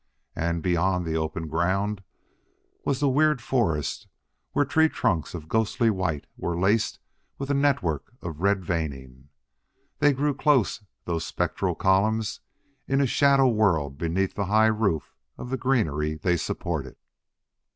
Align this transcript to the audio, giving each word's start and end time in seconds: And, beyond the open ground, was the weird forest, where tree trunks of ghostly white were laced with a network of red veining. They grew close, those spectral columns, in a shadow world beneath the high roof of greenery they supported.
And, 0.35 0.63
beyond 0.63 1.05
the 1.05 1.15
open 1.15 1.47
ground, 1.47 2.01
was 2.83 2.99
the 2.99 3.07
weird 3.07 3.39
forest, 3.39 4.07
where 4.51 4.65
tree 4.65 4.89
trunks 4.89 5.35
of 5.35 5.47
ghostly 5.47 5.91
white 5.91 6.25
were 6.37 6.59
laced 6.59 6.97
with 7.37 7.51
a 7.51 7.53
network 7.53 8.11
of 8.23 8.41
red 8.41 8.65
veining. 8.65 9.29
They 9.99 10.11
grew 10.13 10.33
close, 10.33 10.83
those 11.05 11.23
spectral 11.23 11.75
columns, 11.75 12.39
in 12.87 12.99
a 12.99 13.05
shadow 13.05 13.47
world 13.47 13.99
beneath 13.99 14.33
the 14.33 14.45
high 14.45 14.65
roof 14.73 15.13
of 15.37 15.59
greenery 15.59 16.15
they 16.15 16.35
supported. 16.35 16.95